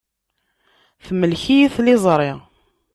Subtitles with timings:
[1.05, 2.31] Temlek-iyi tliẓri.